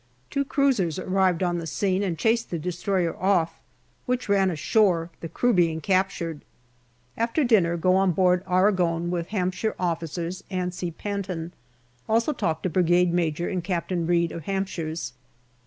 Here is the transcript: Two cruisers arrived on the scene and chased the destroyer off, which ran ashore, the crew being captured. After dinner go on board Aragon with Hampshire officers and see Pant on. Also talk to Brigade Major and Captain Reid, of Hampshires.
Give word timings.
Two 0.31 0.43
cruisers 0.43 0.97
arrived 0.97 1.43
on 1.43 1.59
the 1.59 1.67
scene 1.67 2.01
and 2.01 2.17
chased 2.17 2.49
the 2.49 2.57
destroyer 2.57 3.15
off, 3.17 3.59
which 4.07 4.27
ran 4.27 4.49
ashore, 4.49 5.11
the 5.19 5.29
crew 5.29 5.53
being 5.53 5.79
captured. 5.79 6.41
After 7.15 7.43
dinner 7.43 7.77
go 7.77 7.95
on 7.95 8.11
board 8.11 8.43
Aragon 8.49 9.11
with 9.11 9.27
Hampshire 9.27 9.75
officers 9.77 10.43
and 10.49 10.73
see 10.73 10.89
Pant 10.89 11.29
on. 11.29 11.51
Also 12.09 12.33
talk 12.33 12.63
to 12.63 12.67
Brigade 12.71 13.13
Major 13.13 13.47
and 13.47 13.63
Captain 13.63 14.07
Reid, 14.07 14.31
of 14.31 14.45
Hampshires. 14.45 15.13